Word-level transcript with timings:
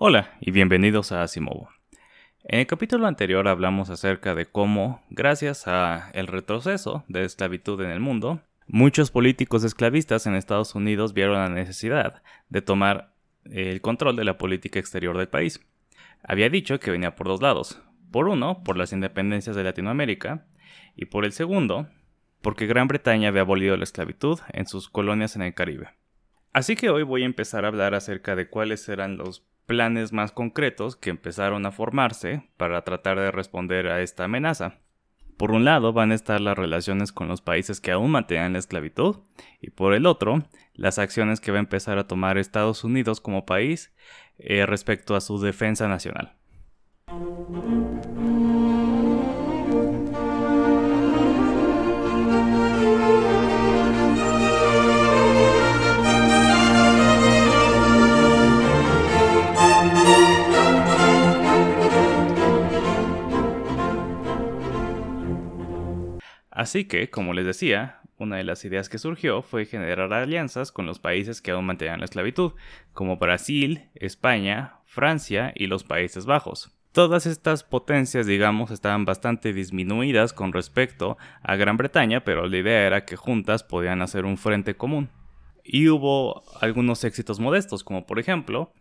Hola 0.00 0.30
y 0.40 0.52
bienvenidos 0.52 1.10
a 1.10 1.24
Asimovo. 1.24 1.70
En 2.44 2.60
el 2.60 2.68
capítulo 2.68 3.08
anterior 3.08 3.48
hablamos 3.48 3.90
acerca 3.90 4.36
de 4.36 4.46
cómo, 4.46 5.02
gracias 5.10 5.66
a 5.66 6.12
el 6.14 6.28
retroceso 6.28 7.02
de 7.08 7.24
esclavitud 7.24 7.82
en 7.82 7.90
el 7.90 7.98
mundo, 7.98 8.40
muchos 8.68 9.10
políticos 9.10 9.64
esclavistas 9.64 10.28
en 10.28 10.36
Estados 10.36 10.76
Unidos 10.76 11.14
vieron 11.14 11.34
la 11.34 11.48
necesidad 11.48 12.22
de 12.48 12.62
tomar 12.62 13.12
el 13.46 13.80
control 13.80 14.14
de 14.14 14.22
la 14.22 14.38
política 14.38 14.78
exterior 14.78 15.18
del 15.18 15.26
país. 15.26 15.66
Había 16.22 16.48
dicho 16.48 16.78
que 16.78 16.92
venía 16.92 17.16
por 17.16 17.26
dos 17.26 17.42
lados. 17.42 17.82
Por 18.12 18.28
uno, 18.28 18.62
por 18.62 18.76
las 18.76 18.92
independencias 18.92 19.56
de 19.56 19.64
Latinoamérica, 19.64 20.46
y 20.94 21.06
por 21.06 21.24
el 21.24 21.32
segundo, 21.32 21.88
porque 22.40 22.68
Gran 22.68 22.86
Bretaña 22.86 23.30
había 23.30 23.42
abolido 23.42 23.76
la 23.76 23.82
esclavitud 23.82 24.38
en 24.52 24.68
sus 24.68 24.88
colonias 24.88 25.34
en 25.34 25.42
el 25.42 25.54
Caribe. 25.54 25.88
Así 26.52 26.76
que 26.76 26.88
hoy 26.88 27.02
voy 27.02 27.24
a 27.24 27.26
empezar 27.26 27.64
a 27.64 27.68
hablar 27.68 27.96
acerca 27.96 28.36
de 28.36 28.48
cuáles 28.48 28.88
eran 28.88 29.16
los 29.16 29.44
planes 29.68 30.12
más 30.14 30.32
concretos 30.32 30.96
que 30.96 31.10
empezaron 31.10 31.66
a 31.66 31.70
formarse 31.70 32.42
para 32.56 32.82
tratar 32.82 33.20
de 33.20 33.30
responder 33.30 33.86
a 33.88 34.00
esta 34.00 34.24
amenaza. 34.24 34.78
Por 35.36 35.52
un 35.52 35.64
lado 35.64 35.92
van 35.92 36.10
a 36.10 36.14
estar 36.14 36.40
las 36.40 36.58
relaciones 36.58 37.12
con 37.12 37.28
los 37.28 37.42
países 37.42 37.80
que 37.80 37.92
aún 37.92 38.10
mantenían 38.10 38.54
la 38.54 38.58
esclavitud 38.58 39.18
y 39.60 39.70
por 39.70 39.92
el 39.92 40.06
otro 40.06 40.42
las 40.72 40.98
acciones 40.98 41.38
que 41.38 41.52
va 41.52 41.58
a 41.58 41.60
empezar 41.60 41.98
a 41.98 42.08
tomar 42.08 42.38
Estados 42.38 42.82
Unidos 42.82 43.20
como 43.20 43.44
país 43.44 43.94
eh, 44.38 44.64
respecto 44.64 45.14
a 45.14 45.20
su 45.20 45.38
defensa 45.38 45.86
nacional. 45.86 46.34
Así 66.68 66.84
que, 66.84 67.08
como 67.08 67.32
les 67.32 67.46
decía, 67.46 68.02
una 68.18 68.36
de 68.36 68.44
las 68.44 68.62
ideas 68.66 68.90
que 68.90 68.98
surgió 68.98 69.40
fue 69.40 69.64
generar 69.64 70.12
alianzas 70.12 70.70
con 70.70 70.84
los 70.84 70.98
países 70.98 71.40
que 71.40 71.50
aún 71.50 71.64
mantenían 71.64 72.00
la 72.00 72.04
esclavitud, 72.04 72.52
como 72.92 73.16
Brasil, 73.16 73.88
España, 73.94 74.74
Francia 74.84 75.50
y 75.54 75.66
los 75.66 75.82
Países 75.82 76.26
Bajos. 76.26 76.70
Todas 76.92 77.24
estas 77.24 77.64
potencias, 77.64 78.26
digamos, 78.26 78.70
estaban 78.70 79.06
bastante 79.06 79.54
disminuidas 79.54 80.34
con 80.34 80.52
respecto 80.52 81.16
a 81.40 81.56
Gran 81.56 81.78
Bretaña, 81.78 82.22
pero 82.22 82.46
la 82.46 82.58
idea 82.58 82.86
era 82.86 83.06
que 83.06 83.16
juntas 83.16 83.62
podían 83.64 84.02
hacer 84.02 84.26
un 84.26 84.36
frente 84.36 84.76
común. 84.76 85.08
Y 85.64 85.88
hubo 85.88 86.42
algunos 86.60 87.02
éxitos 87.02 87.40
modestos, 87.40 87.82
como 87.82 88.04
por 88.04 88.18
ejemplo, 88.18 88.74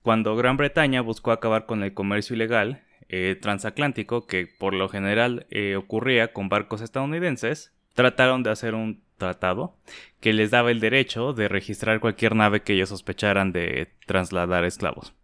cuando 0.00 0.34
Gran 0.34 0.56
Bretaña 0.56 1.02
buscó 1.02 1.30
acabar 1.30 1.66
con 1.66 1.82
el 1.82 1.92
comercio 1.92 2.36
ilegal 2.36 2.82
eh, 3.16 3.36
transatlántico 3.36 4.26
que 4.26 4.48
por 4.48 4.74
lo 4.74 4.88
general 4.88 5.46
eh, 5.50 5.76
ocurría 5.76 6.32
con 6.32 6.48
barcos 6.48 6.80
estadounidenses, 6.80 7.72
trataron 7.94 8.42
de 8.42 8.50
hacer 8.50 8.74
un 8.74 9.04
tratado 9.18 9.76
que 10.18 10.32
les 10.32 10.50
daba 10.50 10.72
el 10.72 10.80
derecho 10.80 11.32
de 11.32 11.46
registrar 11.46 12.00
cualquier 12.00 12.34
nave 12.34 12.62
que 12.62 12.72
ellos 12.72 12.88
sospecharan 12.88 13.52
de 13.52 13.92
trasladar 14.06 14.64
esclavos. 14.64 15.14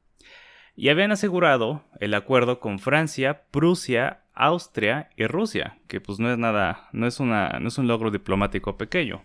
Y 0.76 0.90
habían 0.90 1.10
asegurado 1.10 1.82
el 1.98 2.14
acuerdo 2.14 2.60
con 2.60 2.78
Francia, 2.78 3.42
Prusia, 3.50 4.20
Austria 4.34 5.10
y 5.16 5.26
Rusia, 5.26 5.80
que 5.88 6.00
pues 6.00 6.20
no 6.20 6.30
es 6.30 6.38
nada, 6.38 6.90
no 6.92 7.08
es, 7.08 7.18
una, 7.18 7.58
no 7.58 7.66
es 7.66 7.78
un 7.78 7.88
logro 7.88 8.12
diplomático 8.12 8.78
pequeño. 8.78 9.24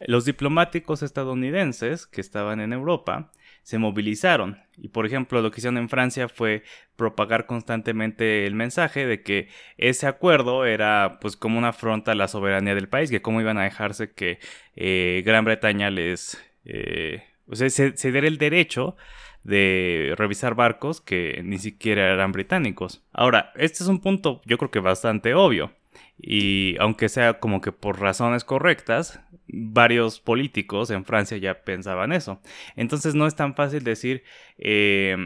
Los 0.00 0.24
diplomáticos 0.24 1.02
estadounidenses 1.02 2.06
que 2.06 2.22
estaban 2.22 2.60
en 2.60 2.72
Europa 2.72 3.30
se 3.62 3.78
movilizaron 3.78 4.58
y 4.82 4.88
por 4.88 5.06
ejemplo 5.06 5.42
lo 5.42 5.50
que 5.50 5.60
hicieron 5.60 5.78
en 5.78 5.88
Francia 5.88 6.28
fue 6.28 6.62
propagar 6.96 7.46
constantemente 7.46 8.46
el 8.46 8.54
mensaje 8.54 9.06
de 9.06 9.22
que 9.22 9.48
ese 9.76 10.06
acuerdo 10.06 10.64
era 10.64 11.18
pues 11.20 11.36
como 11.36 11.58
una 11.58 11.68
afronta 11.68 12.12
a 12.12 12.14
la 12.14 12.28
soberanía 12.28 12.74
del 12.74 12.88
país, 12.88 13.10
que 13.10 13.22
cómo 13.22 13.40
iban 13.40 13.58
a 13.58 13.64
dejarse 13.64 14.12
que 14.12 14.38
eh, 14.76 15.22
Gran 15.24 15.44
Bretaña 15.44 15.90
les... 15.90 16.42
Eh, 16.64 17.22
o 17.46 17.56
sea, 17.56 17.68
se, 17.68 18.12
diera 18.12 18.28
el 18.28 18.38
derecho 18.38 18.96
de 19.42 20.14
revisar 20.16 20.54
barcos 20.54 21.00
que 21.00 21.40
ni 21.42 21.58
siquiera 21.58 22.12
eran 22.12 22.32
británicos. 22.32 23.02
Ahora, 23.12 23.52
este 23.56 23.82
es 23.82 23.88
un 23.88 24.00
punto 24.00 24.40
yo 24.44 24.56
creo 24.58 24.70
que 24.70 24.80
bastante 24.80 25.34
obvio. 25.34 25.72
Y 26.22 26.76
aunque 26.80 27.08
sea 27.08 27.40
como 27.40 27.60
que 27.60 27.72
por 27.72 27.98
razones 27.98 28.44
correctas, 28.44 29.20
varios 29.48 30.20
políticos 30.20 30.90
en 30.90 31.04
Francia 31.04 31.38
ya 31.38 31.62
pensaban 31.64 32.12
eso. 32.12 32.40
Entonces 32.76 33.14
no 33.14 33.26
es 33.26 33.36
tan 33.36 33.54
fácil 33.54 33.84
decir 33.84 34.22
eh, 34.58 35.16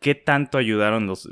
qué 0.00 0.14
tanto 0.14 0.58
ayudaron 0.58 1.06
los, 1.06 1.28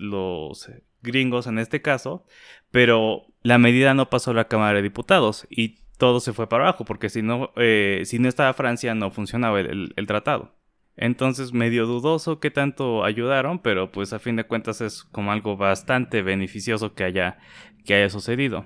gringos 1.02 1.46
en 1.46 1.58
este 1.58 1.82
caso, 1.82 2.24
pero 2.70 3.26
la 3.42 3.58
medida 3.58 3.92
no 3.92 4.08
pasó 4.08 4.30
a 4.30 4.34
la 4.34 4.48
Cámara 4.48 4.76
de 4.76 4.82
Diputados 4.82 5.46
y 5.50 5.80
todo 5.98 6.20
se 6.20 6.32
fue 6.32 6.48
para 6.48 6.64
abajo, 6.64 6.84
porque 6.84 7.10
si 7.10 7.22
no, 7.22 7.52
eh, 7.56 8.02
si 8.04 8.18
no 8.18 8.28
estaba 8.28 8.54
Francia 8.54 8.94
no 8.94 9.10
funcionaba 9.10 9.60
el, 9.60 9.92
el, 9.94 10.06
tratado. 10.06 10.54
Entonces 10.96 11.52
medio 11.52 11.86
dudoso 11.86 12.38
qué 12.38 12.50
tanto 12.50 13.04
ayudaron, 13.04 13.58
pero 13.58 13.90
pues 13.92 14.12
a 14.12 14.20
fin 14.20 14.36
de 14.36 14.44
cuentas 14.44 14.80
es 14.80 15.02
como 15.02 15.32
algo 15.32 15.56
bastante 15.56 16.22
beneficioso 16.22 16.94
que 16.94 17.04
haya, 17.04 17.38
que 17.84 17.94
haya 17.94 18.08
sucedido. 18.08 18.64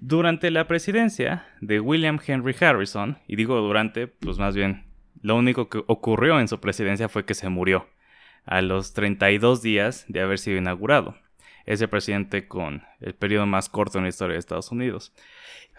Durante 0.00 0.50
la 0.50 0.66
presidencia 0.66 1.46
de 1.60 1.80
William 1.80 2.18
Henry 2.24 2.54
Harrison, 2.60 3.18
y 3.26 3.36
digo 3.36 3.56
durante, 3.60 4.06
pues 4.06 4.38
más 4.38 4.54
bien, 4.54 4.84
lo 5.22 5.36
único 5.36 5.68
que 5.68 5.82
ocurrió 5.86 6.38
en 6.38 6.48
su 6.48 6.60
presidencia 6.60 7.08
fue 7.08 7.24
que 7.24 7.34
se 7.34 7.48
murió 7.48 7.88
a 8.44 8.60
los 8.62 8.92
32 8.92 9.62
días 9.62 10.04
de 10.08 10.20
haber 10.20 10.38
sido 10.38 10.58
inaugurado. 10.58 11.16
Ese 11.64 11.88
presidente 11.88 12.46
con 12.46 12.84
el 13.00 13.14
periodo 13.14 13.46
más 13.46 13.68
corto 13.68 13.98
en 13.98 14.04
la 14.04 14.10
historia 14.10 14.34
de 14.34 14.38
Estados 14.38 14.70
Unidos. 14.70 15.12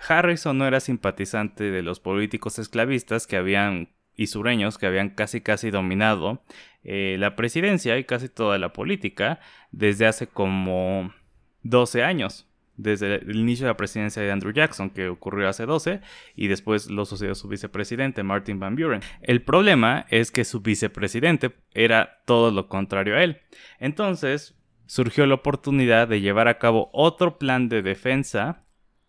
Harrison 0.08 0.58
no 0.58 0.68
era 0.68 0.80
simpatizante 0.80 1.72
de 1.72 1.82
los 1.82 2.00
políticos 2.00 2.60
esclavistas 2.60 3.26
que 3.26 3.38
habían 3.38 3.90
y 4.14 4.28
sureños 4.28 4.78
que 4.78 4.88
habían 4.88 5.12
casi 5.12 5.42
casi 5.42 5.70
dominado 5.70 6.44
eh, 6.84 7.16
la 7.20 7.36
presidencia 7.36 7.98
y 7.98 8.04
casi 8.04 8.30
toda 8.30 8.58
la 8.58 8.74
política 8.74 9.40
desde 9.72 10.08
hace 10.08 10.28
como 10.28 11.14
12 11.62 12.04
años 12.04 12.48
desde 12.78 13.16
el 13.16 13.36
inicio 13.36 13.66
de 13.66 13.72
la 13.72 13.78
presidencia 13.78 14.22
de 14.22 14.32
Andrew 14.32 14.54
Jackson, 14.54 14.92
que 14.92 15.10
ocurrió 15.10 15.50
hace 15.50 15.66
12, 15.66 16.00
y 16.36 16.48
después 16.48 16.90
lo 16.90 17.06
sucedió 17.06 17.36
su 17.36 17.48
vicepresidente, 17.48 18.24
Martin 18.24 18.60
Van 18.60 18.76
Buren. 18.76 19.02
El 19.22 19.42
problema 19.42 20.06
es 20.10 20.32
que 20.32 20.46
su 20.46 20.62
vicepresidente 20.62 21.52
era 21.74 22.22
todo 22.26 22.52
lo 22.52 22.70
contrario 22.70 23.16
a 23.16 23.24
él. 23.24 23.42
Entonces, 23.80 24.56
surgió 24.86 25.26
la 25.26 25.36
oportunidad 25.36 26.08
de 26.08 26.22
llevar 26.22 26.48
a 26.48 26.60
cabo 26.60 26.90
otro 26.94 27.38
plan 27.38 27.68
de 27.68 27.82
defensa 27.82 28.64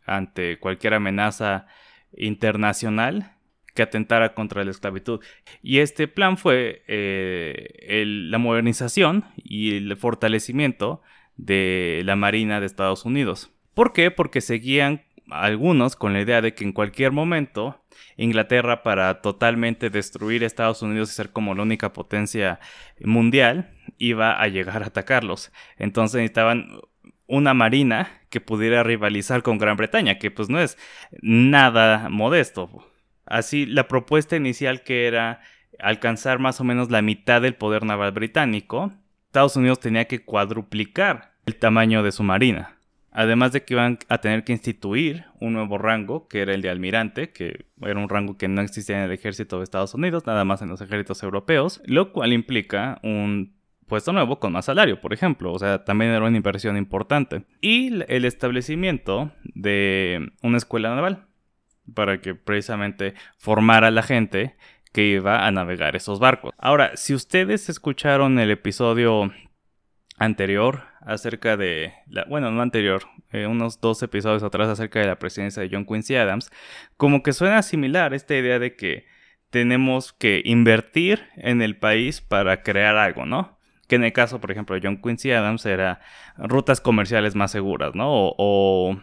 ante 0.05 0.59
cualquier 0.59 0.95
amenaza 0.95 1.67
internacional 2.17 3.33
que 3.75 3.83
atentara 3.83 4.35
contra 4.35 4.65
la 4.65 4.71
esclavitud. 4.71 5.21
Y 5.63 5.79
este 5.79 6.09
plan 6.09 6.37
fue 6.37 6.83
eh, 6.89 8.05
la 8.07 8.39
modernización 8.39 9.25
y 9.37 9.77
el 9.77 9.97
fortalecimiento 9.97 11.03
de 11.37 12.03
la 12.05 12.17
Marina 12.17 12.59
de 12.59 12.67
Estados 12.67 13.05
Unidos. 13.05 13.53
¿Por 13.79 13.93
qué? 13.93 14.11
Porque 14.11 14.41
seguían 14.41 15.05
algunos 15.31 15.95
con 15.95 16.13
la 16.13 16.21
idea 16.21 16.43
de 16.43 16.53
que 16.53 16.65
en 16.65 16.73
cualquier 16.73 17.13
momento 17.13 17.81
Inglaterra 18.17 18.83
para 18.83 19.21
totalmente 19.21 19.89
destruir 19.89 20.43
Estados 20.43 20.83
Unidos 20.83 21.11
y 21.11 21.15
ser 21.15 21.31
como 21.31 21.55
la 21.55 21.63
única 21.63 21.93
potencia 21.93 22.59
mundial 22.99 23.71
iba 23.97 24.33
a 24.33 24.49
llegar 24.49 24.83
a 24.83 24.87
atacarlos. 24.87 25.53
Entonces 25.77 26.17
necesitaban 26.17 26.81
una 27.29 27.55
marina 27.55 28.11
que 28.31 28.41
pudiera 28.41 28.83
rivalizar 28.83 29.45
con 29.45 29.59
Gran 29.59 29.77
Bretaña, 29.77 30.19
que 30.19 30.33
pues 30.33 30.49
no 30.51 30.59
es 30.59 30.77
nada 31.23 32.09
modesto. 32.09 32.85
Así 33.27 33.65
la 33.65 33.87
propuesta 33.87 34.35
inicial 34.35 34.83
que 34.83 35.07
era 35.07 35.41
alcanzar 35.79 36.41
más 36.41 36.61
o 36.61 36.65
menos 36.65 36.91
la 36.91 37.01
mitad 37.01 37.43
del 37.43 37.55
poder 37.55 37.85
naval 37.85 38.11
británico, 38.11 38.93
Estados 39.27 39.55
Unidos 39.55 39.79
tenía 39.79 40.07
que 40.07 40.25
cuadruplicar 40.25 41.35
el 41.47 41.55
tamaño 41.55 42.03
de 42.03 42.11
su 42.11 42.25
marina. 42.25 42.78
Además 43.19 43.51
de 43.51 43.65
que 43.65 43.75
iban 43.75 43.99
a 44.09 44.19
tener 44.19 44.45
que 44.45 44.53
instituir 44.53 45.25
un 45.41 45.55
nuevo 45.55 45.77
rango, 45.77 46.29
que 46.29 46.41
era 46.41 46.55
el 46.55 46.63
de 46.63 46.71
almirante, 46.71 47.31
que 47.31 47.67
era 47.83 47.99
un 47.99 48.09
rango 48.09 48.39
que 48.39 48.47
no 48.47 48.61
existía 48.61 48.97
en 48.97 49.03
el 49.03 49.11
ejército 49.11 49.59
de 49.59 49.65
Estados 49.65 49.93
Unidos, 49.93 50.25
nada 50.25 50.45
más 50.45 50.63
en 50.63 50.69
los 50.69 50.81
ejércitos 50.81 51.25
europeos, 51.25 51.83
lo 51.85 52.13
cual 52.13 52.33
implica 52.33 53.01
un 53.03 53.57
puesto 53.89 54.13
nuevo 54.13 54.39
con 54.39 54.53
más 54.53 54.67
salario, 54.67 55.01
por 55.01 55.13
ejemplo. 55.13 55.53
O 55.53 55.59
sea, 55.59 55.85
también 55.85 56.13
era 56.13 56.25
una 56.25 56.37
inversión 56.37 56.77
importante. 56.77 57.43
Y 57.61 58.05
el 58.07 58.25
establecimiento 58.25 59.33
de 59.43 60.31
una 60.45 60.59
escuela 60.59 60.95
naval, 60.95 61.27
para 61.93 62.21
que 62.21 62.37
precisamente 62.37 63.15
formara 63.37 63.89
a 63.89 63.91
la 63.91 64.05
gente 64.05 64.55
que 64.93 65.09
iba 65.09 65.45
a 65.45 65.51
navegar 65.51 65.97
esos 65.97 66.21
barcos. 66.21 66.53
Ahora, 66.57 66.97
si 66.97 67.15
ustedes 67.15 67.69
escucharon 67.69 68.39
el 68.39 68.53
episodio 68.53 69.33
anterior 70.19 70.88
acerca 71.01 71.57
de, 71.57 71.93
la, 72.09 72.25
bueno, 72.25 72.51
no 72.51 72.63
anterior, 72.63 73.03
eh, 73.33 73.47
unos 73.47 73.81
dos 73.81 74.03
episodios 74.03 74.43
atrás 74.43 74.69
acerca 74.69 75.01
de 75.01 75.07
la 75.07 75.19
presidencia 75.19 75.63
de 75.63 75.71
John 75.71 75.87
Quincy 75.87 76.17
Adams, 76.17 76.51
como 76.97 77.23
que 77.23 77.33
suena 77.33 77.63
similar 77.63 78.15
esta 78.15 78.37
idea 78.37 78.59
de 78.59 78.77
que 78.77 79.07
tenemos 79.51 80.13
que 80.13 80.43
invertir 80.45 81.27
en 81.37 81.63
el 81.63 81.77
país 81.77 82.21
para 82.21 82.63
crear 82.63 82.97
algo, 82.97 83.27
¿no? 83.27 83.59
que 83.89 83.97
en 83.97 84.05
el 84.05 84.13
caso, 84.13 84.41
por 84.41 84.51
ejemplo, 84.51 84.77
de 84.77 84.83
John 84.85 85.01
Quincy 85.03 85.33
Adams 85.33 85.65
era 85.67 86.01
rutas 86.37 86.81
comerciales 86.81 87.35
más 87.35 87.51
seguras, 87.51 87.95
¿no? 87.95 88.07
o 88.09 89.01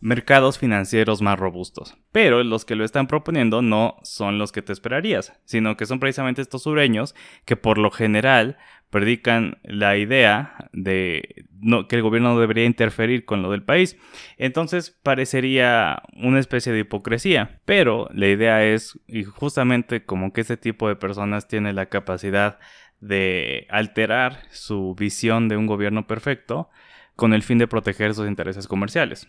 mercados 0.00 0.58
financieros 0.58 1.22
más 1.22 1.38
robustos. 1.38 1.96
Pero 2.12 2.42
los 2.44 2.64
que 2.64 2.76
lo 2.76 2.84
están 2.84 3.06
proponiendo 3.08 3.62
no 3.62 3.96
son 4.02 4.38
los 4.38 4.52
que 4.52 4.62
te 4.62 4.72
esperarías, 4.72 5.32
sino 5.44 5.76
que 5.76 5.86
son 5.86 6.00
precisamente 6.00 6.40
estos 6.40 6.62
sureños 6.62 7.14
que 7.44 7.56
por 7.56 7.78
lo 7.78 7.90
general 7.90 8.58
predican 8.92 9.58
la 9.64 9.96
idea 9.96 10.68
de 10.72 11.46
que 11.88 11.96
el 11.96 12.02
gobierno 12.02 12.34
no 12.34 12.40
debería 12.40 12.64
interferir 12.64 13.24
con 13.24 13.42
lo 13.42 13.50
del 13.50 13.64
país. 13.64 13.96
Entonces 14.36 14.90
parecería 15.02 16.02
una 16.14 16.38
especie 16.38 16.72
de 16.72 16.80
hipocresía. 16.80 17.60
Pero 17.64 18.08
la 18.12 18.28
idea 18.28 18.64
es, 18.64 19.00
justamente 19.34 20.04
como 20.04 20.32
que 20.32 20.42
este 20.42 20.56
tipo 20.56 20.86
de 20.86 20.94
personas 20.94 21.48
tiene 21.48 21.72
la 21.72 21.86
capacidad 21.86 22.60
de 23.00 23.66
alterar 23.70 24.42
su 24.50 24.94
visión 24.94 25.48
de 25.48 25.56
un 25.56 25.66
gobierno 25.66 26.06
perfecto 26.06 26.68
con 27.16 27.34
el 27.34 27.42
fin 27.42 27.58
de 27.58 27.66
proteger 27.66 28.14
sus 28.14 28.28
intereses 28.28 28.68
comerciales 28.68 29.26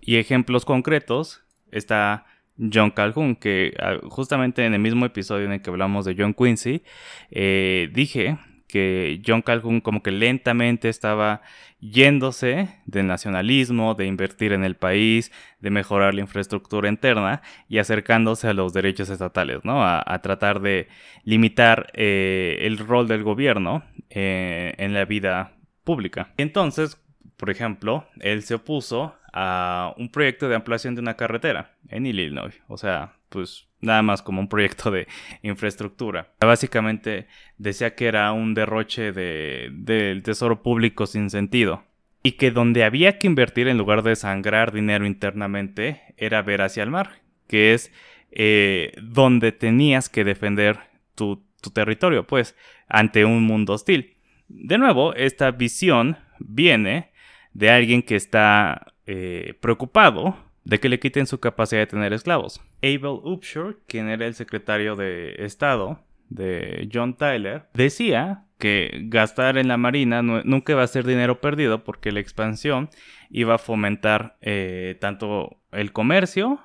y 0.00 0.16
ejemplos 0.16 0.64
concretos 0.64 1.42
está 1.70 2.26
John 2.72 2.90
Calhoun, 2.90 3.36
que 3.36 3.74
ah, 3.78 3.96
justamente 4.08 4.64
en 4.64 4.74
el 4.74 4.80
mismo 4.80 5.06
episodio 5.06 5.46
en 5.46 5.52
el 5.52 5.62
que 5.62 5.70
hablamos 5.70 6.04
de 6.04 6.14
John 6.16 6.34
Quincy, 6.34 6.82
eh, 7.30 7.88
dije 7.92 8.38
que 8.72 9.20
John 9.26 9.42
Calhoun 9.42 9.82
como 9.82 10.02
que 10.02 10.10
lentamente 10.10 10.88
estaba 10.88 11.42
yéndose 11.78 12.70
del 12.86 13.06
nacionalismo, 13.06 13.94
de 13.94 14.06
invertir 14.06 14.54
en 14.54 14.64
el 14.64 14.76
país, 14.76 15.30
de 15.60 15.68
mejorar 15.68 16.14
la 16.14 16.22
infraestructura 16.22 16.88
interna 16.88 17.42
y 17.68 17.76
acercándose 17.76 18.48
a 18.48 18.54
los 18.54 18.72
derechos 18.72 19.10
estatales, 19.10 19.62
¿no? 19.62 19.84
A, 19.84 20.18
tratar 20.22 20.62
de 20.62 20.88
limitar 21.22 21.92
eh, 21.92 22.60
el 22.62 22.78
rol 22.78 23.08
del 23.08 23.22
gobierno 23.22 23.84
eh, 24.08 24.72
en 24.78 24.94
la 24.94 25.04
vida 25.04 25.52
pública. 25.84 26.32
Entonces, 26.38 26.98
por 27.36 27.50
ejemplo, 27.50 28.06
él 28.20 28.42
se 28.42 28.54
opuso 28.54 29.16
a 29.34 29.92
un 29.98 30.08
proyecto 30.08 30.48
de 30.48 30.56
ampliación 30.56 30.94
de 30.94 31.02
una 31.02 31.18
carretera 31.18 31.74
en 31.88 32.06
Illinois. 32.06 32.58
O 32.68 32.78
sea, 32.78 33.16
pues 33.28 33.68
nada 33.82 34.02
más 34.02 34.22
como 34.22 34.40
un 34.40 34.48
proyecto 34.48 34.90
de 34.90 35.06
infraestructura. 35.42 36.32
Básicamente 36.40 37.26
decía 37.58 37.94
que 37.94 38.06
era 38.06 38.32
un 38.32 38.54
derroche 38.54 39.12
del 39.12 40.22
tesoro 40.22 40.62
público 40.62 41.06
sin 41.06 41.28
sentido. 41.28 41.84
Y 42.24 42.32
que 42.32 42.52
donde 42.52 42.84
había 42.84 43.18
que 43.18 43.26
invertir 43.26 43.66
en 43.66 43.78
lugar 43.78 44.02
de 44.02 44.14
sangrar 44.14 44.72
dinero 44.72 45.04
internamente 45.06 46.14
era 46.16 46.40
ver 46.40 46.62
hacia 46.62 46.84
el 46.84 46.90
mar, 46.90 47.20
que 47.48 47.74
es 47.74 47.92
eh, 48.30 48.92
donde 49.02 49.50
tenías 49.50 50.08
que 50.08 50.22
defender 50.22 50.78
tu, 51.16 51.44
tu 51.60 51.70
territorio, 51.70 52.24
pues, 52.24 52.56
ante 52.88 53.24
un 53.24 53.42
mundo 53.42 53.72
hostil. 53.72 54.16
De 54.48 54.78
nuevo, 54.78 55.14
esta 55.14 55.50
visión 55.50 56.16
viene 56.38 57.10
de 57.54 57.70
alguien 57.70 58.02
que 58.02 58.16
está 58.16 58.94
eh, 59.06 59.54
preocupado 59.60 60.36
de 60.64 60.80
que 60.80 60.88
le 60.88 61.00
quiten 61.00 61.26
su 61.26 61.40
capacidad 61.40 61.80
de 61.80 61.86
tener 61.86 62.12
esclavos. 62.12 62.60
Abel 62.82 63.20
Upshur, 63.22 63.80
quien 63.86 64.08
era 64.08 64.26
el 64.26 64.34
secretario 64.34 64.96
de 64.96 65.34
Estado 65.38 66.00
de 66.28 66.88
John 66.92 67.14
Tyler, 67.16 67.64
decía 67.74 68.44
que 68.58 69.00
gastar 69.04 69.58
en 69.58 69.68
la 69.68 69.76
marina 69.76 70.22
nunca 70.22 70.72
iba 70.72 70.82
a 70.82 70.86
ser 70.86 71.04
dinero 71.04 71.40
perdido 71.40 71.82
porque 71.82 72.12
la 72.12 72.20
expansión 72.20 72.90
iba 73.28 73.56
a 73.56 73.58
fomentar 73.58 74.36
eh, 74.40 74.96
tanto 75.00 75.58
el 75.72 75.92
comercio 75.92 76.60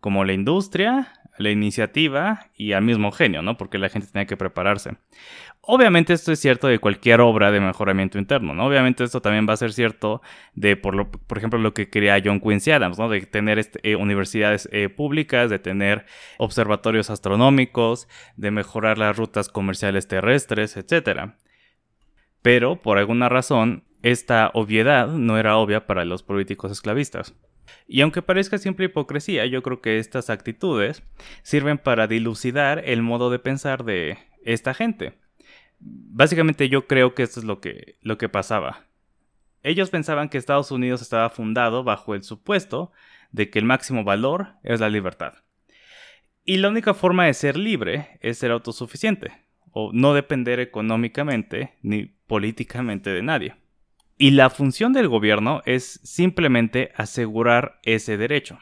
como 0.00 0.24
la 0.24 0.32
industria 0.32 1.12
la 1.38 1.50
iniciativa 1.50 2.50
y 2.54 2.72
al 2.72 2.82
mismo 2.82 3.10
genio, 3.12 3.42
¿no? 3.42 3.56
Porque 3.56 3.78
la 3.78 3.88
gente 3.88 4.08
tenía 4.08 4.26
que 4.26 4.36
prepararse. 4.36 4.96
Obviamente 5.64 6.12
esto 6.12 6.32
es 6.32 6.40
cierto 6.40 6.66
de 6.66 6.80
cualquier 6.80 7.20
obra 7.20 7.52
de 7.52 7.60
mejoramiento 7.60 8.18
interno, 8.18 8.52
¿no? 8.52 8.66
Obviamente 8.66 9.04
esto 9.04 9.22
también 9.22 9.46
va 9.48 9.52
a 9.52 9.56
ser 9.56 9.72
cierto 9.72 10.20
de, 10.54 10.76
por, 10.76 10.96
lo, 10.96 11.08
por 11.08 11.38
ejemplo, 11.38 11.56
lo 11.60 11.72
que 11.72 11.88
quería 11.88 12.20
John 12.22 12.40
Quincy 12.40 12.72
Adams, 12.72 12.98
¿no? 12.98 13.08
De 13.08 13.20
tener 13.20 13.60
este, 13.60 13.78
eh, 13.88 13.94
universidades 13.94 14.68
eh, 14.72 14.88
públicas, 14.88 15.50
de 15.50 15.60
tener 15.60 16.04
observatorios 16.38 17.10
astronómicos, 17.10 18.08
de 18.36 18.50
mejorar 18.50 18.98
las 18.98 19.16
rutas 19.16 19.48
comerciales 19.48 20.08
terrestres, 20.08 20.76
etc. 20.76 21.34
Pero, 22.42 22.82
por 22.82 22.98
alguna 22.98 23.28
razón, 23.28 23.84
esta 24.02 24.50
obviedad 24.54 25.06
no 25.06 25.38
era 25.38 25.56
obvia 25.58 25.86
para 25.86 26.04
los 26.04 26.24
políticos 26.24 26.72
esclavistas. 26.72 27.36
Y 27.86 28.00
aunque 28.00 28.20
parezca 28.20 28.58
siempre 28.58 28.86
hipocresía, 28.86 29.46
yo 29.46 29.62
creo 29.62 29.80
que 29.80 29.98
estas 29.98 30.28
actitudes 30.28 31.04
sirven 31.44 31.78
para 31.78 32.08
dilucidar 32.08 32.82
el 32.84 33.02
modo 33.02 33.30
de 33.30 33.38
pensar 33.38 33.84
de 33.84 34.18
esta 34.44 34.74
gente. 34.74 35.21
Básicamente 35.84 36.68
yo 36.68 36.86
creo 36.86 37.14
que 37.14 37.22
esto 37.22 37.40
es 37.40 37.46
lo 37.46 37.60
que, 37.60 37.96
lo 38.02 38.18
que 38.18 38.28
pasaba. 38.28 38.86
Ellos 39.62 39.90
pensaban 39.90 40.28
que 40.28 40.38
Estados 40.38 40.70
Unidos 40.70 41.02
estaba 41.02 41.30
fundado 41.30 41.84
bajo 41.84 42.14
el 42.14 42.22
supuesto 42.22 42.92
de 43.30 43.50
que 43.50 43.58
el 43.58 43.64
máximo 43.64 44.04
valor 44.04 44.54
es 44.62 44.80
la 44.80 44.88
libertad. 44.88 45.34
Y 46.44 46.56
la 46.56 46.68
única 46.68 46.94
forma 46.94 47.26
de 47.26 47.34
ser 47.34 47.56
libre 47.56 48.18
es 48.20 48.38
ser 48.38 48.50
autosuficiente, 48.50 49.32
o 49.70 49.90
no 49.92 50.14
depender 50.14 50.60
económicamente 50.60 51.74
ni 51.82 52.06
políticamente 52.26 53.10
de 53.10 53.22
nadie. 53.22 53.54
Y 54.18 54.32
la 54.32 54.50
función 54.50 54.92
del 54.92 55.08
gobierno 55.08 55.62
es 55.64 56.00
simplemente 56.02 56.92
asegurar 56.96 57.80
ese 57.82 58.16
derecho. 58.16 58.58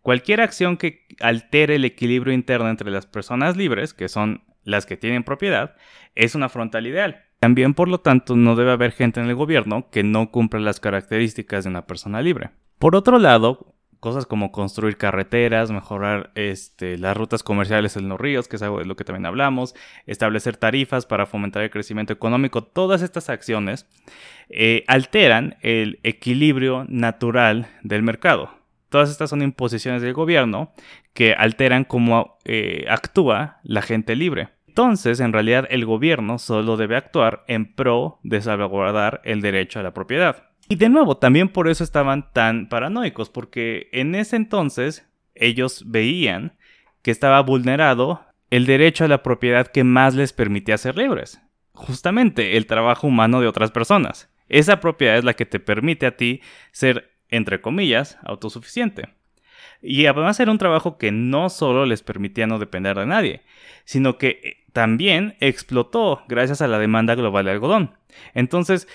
Cualquier 0.00 0.40
acción 0.40 0.76
que 0.76 1.06
altere 1.20 1.76
el 1.76 1.84
equilibrio 1.84 2.32
interno 2.32 2.68
entre 2.68 2.90
las 2.90 3.06
personas 3.06 3.56
libres, 3.56 3.94
que 3.94 4.08
son 4.08 4.42
las 4.64 4.86
que 4.86 4.96
tienen 4.96 5.24
propiedad, 5.24 5.76
es 6.14 6.34
una 6.34 6.48
frontal 6.48 6.86
ideal. 6.86 7.22
También, 7.40 7.74
por 7.74 7.88
lo 7.88 8.00
tanto, 8.00 8.36
no 8.36 8.56
debe 8.56 8.72
haber 8.72 8.92
gente 8.92 9.20
en 9.20 9.26
el 9.26 9.34
gobierno 9.34 9.90
que 9.90 10.02
no 10.02 10.30
cumpla 10.30 10.60
las 10.60 10.80
características 10.80 11.64
de 11.64 11.70
una 11.70 11.86
persona 11.86 12.22
libre. 12.22 12.50
Por 12.78 12.96
otro 12.96 13.18
lado, 13.18 13.74
cosas 14.04 14.26
como 14.26 14.52
construir 14.52 14.98
carreteras, 14.98 15.70
mejorar 15.70 16.30
este, 16.34 16.98
las 16.98 17.16
rutas 17.16 17.42
comerciales 17.42 17.96
en 17.96 18.10
los 18.10 18.20
ríos, 18.20 18.48
que 18.48 18.56
es 18.56 18.62
algo 18.62 18.78
de 18.78 18.84
lo 18.84 18.96
que 18.96 19.04
también 19.04 19.24
hablamos, 19.24 19.74
establecer 20.06 20.58
tarifas 20.58 21.06
para 21.06 21.24
fomentar 21.24 21.62
el 21.62 21.70
crecimiento 21.70 22.12
económico, 22.12 22.64
todas 22.64 23.00
estas 23.00 23.30
acciones 23.30 23.86
eh, 24.50 24.84
alteran 24.88 25.56
el 25.62 26.00
equilibrio 26.02 26.84
natural 26.88 27.66
del 27.82 28.02
mercado. 28.02 28.50
Todas 28.94 29.10
estas 29.10 29.28
son 29.28 29.42
imposiciones 29.42 30.02
del 30.02 30.12
gobierno 30.12 30.72
que 31.14 31.32
alteran 31.32 31.82
cómo 31.82 32.38
eh, 32.44 32.84
actúa 32.88 33.58
la 33.64 33.82
gente 33.82 34.14
libre. 34.14 34.50
Entonces, 34.68 35.18
en 35.18 35.32
realidad, 35.32 35.66
el 35.68 35.84
gobierno 35.84 36.38
solo 36.38 36.76
debe 36.76 36.94
actuar 36.94 37.42
en 37.48 37.74
pro 37.74 38.20
de 38.22 38.40
salvaguardar 38.40 39.20
el 39.24 39.40
derecho 39.40 39.80
a 39.80 39.82
la 39.82 39.92
propiedad. 39.94 40.44
Y 40.68 40.76
de 40.76 40.90
nuevo, 40.90 41.16
también 41.16 41.48
por 41.48 41.66
eso 41.66 41.82
estaban 41.82 42.32
tan 42.32 42.68
paranoicos, 42.68 43.30
porque 43.30 43.88
en 43.90 44.14
ese 44.14 44.36
entonces 44.36 45.10
ellos 45.34 45.82
veían 45.88 46.56
que 47.02 47.10
estaba 47.10 47.40
vulnerado 47.40 48.24
el 48.50 48.64
derecho 48.64 49.06
a 49.06 49.08
la 49.08 49.24
propiedad 49.24 49.66
que 49.66 49.82
más 49.82 50.14
les 50.14 50.32
permitía 50.32 50.78
ser 50.78 50.96
libres. 50.96 51.42
Justamente 51.72 52.56
el 52.56 52.66
trabajo 52.66 53.08
humano 53.08 53.40
de 53.40 53.48
otras 53.48 53.72
personas. 53.72 54.32
Esa 54.48 54.78
propiedad 54.78 55.16
es 55.16 55.24
la 55.24 55.34
que 55.34 55.46
te 55.46 55.58
permite 55.58 56.06
a 56.06 56.16
ti 56.16 56.42
ser, 56.70 57.13
entre 57.28 57.60
comillas, 57.60 58.18
autosuficiente. 58.22 59.08
Y 59.82 60.06
además 60.06 60.40
era 60.40 60.50
un 60.50 60.58
trabajo 60.58 60.98
que 60.98 61.12
no 61.12 61.50
solo 61.50 61.84
les 61.86 62.02
permitía 62.02 62.46
no 62.46 62.58
depender 62.58 62.96
de 62.96 63.06
nadie, 63.06 63.42
sino 63.84 64.18
que 64.18 64.64
también 64.72 65.36
explotó 65.40 66.22
gracias 66.26 66.62
a 66.62 66.68
la 66.68 66.78
demanda 66.78 67.14
global 67.14 67.44
de 67.44 67.50
algodón. 67.52 67.94
Entonces, 68.34 68.88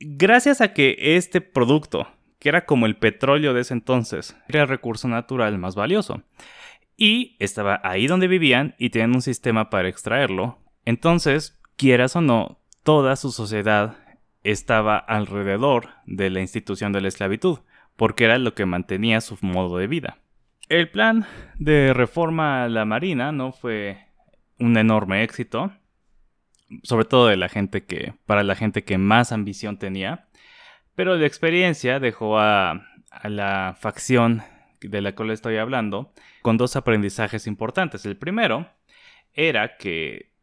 Gracias 0.00 0.60
a 0.60 0.74
que 0.74 0.96
este 1.16 1.40
producto, 1.40 2.08
que 2.38 2.48
era 2.48 2.66
como 2.66 2.86
el 2.86 2.96
petróleo 2.96 3.54
de 3.54 3.62
ese 3.62 3.74
entonces, 3.74 4.36
era 4.48 4.62
el 4.62 4.68
recurso 4.68 5.08
natural 5.08 5.56
más 5.56 5.76
valioso, 5.76 6.22
y 6.96 7.36
estaba 7.38 7.80
ahí 7.82 8.06
donde 8.06 8.28
vivían 8.28 8.74
y 8.78 8.90
tenían 8.90 9.14
un 9.14 9.22
sistema 9.22 9.70
para 9.70 9.88
extraerlo, 9.88 10.58
entonces, 10.84 11.58
quieras 11.76 12.16
o 12.16 12.20
no, 12.20 12.58
toda 12.82 13.16
su 13.16 13.32
sociedad 13.32 13.96
estaba 14.44 14.98
alrededor 14.98 15.88
de 16.06 16.30
la 16.30 16.40
institución 16.40 16.92
de 16.92 17.00
la 17.00 17.08
esclavitud, 17.08 17.60
porque 17.96 18.24
era 18.24 18.38
lo 18.38 18.54
que 18.54 18.66
mantenía 18.66 19.20
su 19.20 19.36
modo 19.40 19.78
de 19.78 19.86
vida. 19.86 20.18
El 20.68 20.90
plan 20.90 21.26
de 21.58 21.92
reforma 21.92 22.64
a 22.64 22.68
la 22.68 22.84
Marina 22.84 23.32
no 23.32 23.52
fue 23.52 23.98
un 24.58 24.76
enorme 24.76 25.22
éxito, 25.22 25.72
sobre 26.82 27.04
todo 27.04 27.26
de 27.28 27.36
la 27.36 27.48
gente 27.48 27.84
que, 27.84 28.14
para 28.26 28.42
la 28.42 28.54
gente 28.54 28.84
que 28.84 28.98
más 28.98 29.32
ambición 29.32 29.78
tenía. 29.78 30.28
Pero 30.94 31.16
la 31.16 31.26
experiencia 31.26 32.00
dejó 32.00 32.38
a, 32.38 32.86
la 33.24 33.76
facción 33.78 34.42
de 34.80 35.00
la 35.00 35.14
cual 35.14 35.30
estoy 35.30 35.56
hablando 35.56 36.12
con 36.42 36.56
dos 36.56 36.76
aprendizajes 36.76 37.46
importantes. 37.46 38.04
El 38.06 38.16
primero 38.16 38.68
era 39.32 39.76
que 39.76 40.33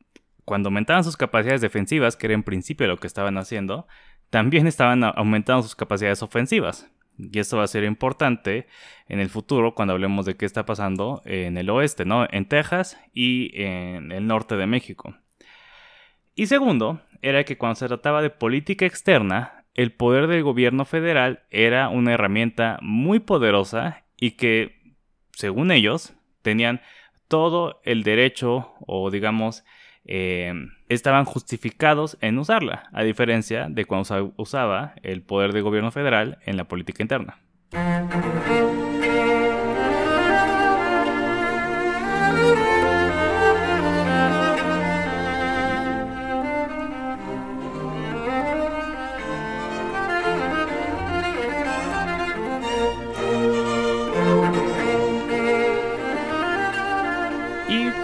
cuando 0.52 0.68
aumentaban 0.68 1.06
sus 1.06 1.16
capacidades 1.16 1.62
defensivas, 1.62 2.18
que 2.18 2.28
era 2.28 2.34
en 2.34 2.44
principio 2.44 2.86
lo 2.86 2.98
que 2.98 3.08
estaban 3.08 3.38
haciendo, 3.38 3.88
también 4.30 4.68
estaban 4.68 5.02
aumentando 5.02 5.64
sus 5.64 5.78
capacidades 5.78 6.22
ofensivas. 6.24 6.92
Y 7.18 7.40
esto 7.40 7.56
va 7.56 7.64
a 7.64 7.68
ser 7.68 7.86
importante 7.86 8.68
en 9.08 9.22
el 9.22 9.30
futuro 9.30 9.76
cuando 9.76 9.94
hablemos 9.94 10.26
de 10.26 10.36
qué 10.36 10.46
está 10.46 10.66
pasando 10.66 11.22
en 11.24 11.58
el 11.58 11.70
oeste, 11.70 12.04
¿no? 12.04 12.28
En 12.30 12.50
Texas 12.50 13.00
y 13.14 13.52
en 13.64 14.12
el 14.12 14.28
norte 14.28 14.58
de 14.58 14.68
México. 14.68 15.16
Y 16.36 16.48
segundo, 16.48 17.00
era 17.22 17.46
que 17.46 17.58
cuando 17.58 17.76
se 17.76 17.88
trataba 17.88 18.22
de 18.22 18.30
política 18.30 18.86
externa, 18.86 19.64
el 19.74 19.94
poder 19.94 20.28
del 20.28 20.44
gobierno 20.44 20.84
federal 20.84 21.44
era 21.50 21.88
una 21.88 22.12
herramienta 22.12 22.78
muy 22.82 23.20
poderosa 23.20 24.04
y 24.18 24.32
que, 24.32 24.96
según 25.32 25.72
ellos, 25.72 26.14
tenían 26.42 26.82
todo 27.30 27.80
el 27.86 28.04
derecho 28.04 28.74
o 28.86 29.12
digamos 29.12 29.64
eh, 30.06 30.54
estaban 30.90 31.26
justificados 31.26 32.18
en 32.22 32.38
usarla, 32.38 32.90
a 32.94 33.04
diferencia 33.04 33.68
de 33.70 33.86
cuando 33.86 34.34
usaba 34.38 34.96
el 35.04 35.22
poder 35.22 35.54
del 35.54 35.64
gobierno 35.64 35.92
federal 35.92 36.40
en 36.46 36.58
la 36.58 36.66
política 36.66 37.04
interna. 37.04 37.40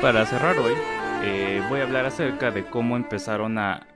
para 0.02 0.26
cerrar 0.26 0.58
hoy, 0.60 0.74
eh, 1.24 1.62
voy 1.70 1.80
a 1.80 1.84
hablar 1.84 2.06
acerca 2.06 2.52
de 2.52 2.66
cómo 2.66 2.96
empezaron 2.96 3.58
a, 3.58 3.88